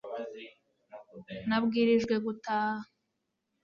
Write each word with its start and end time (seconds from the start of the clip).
nabwirijwe 1.47 2.13
gutaha 2.25 2.83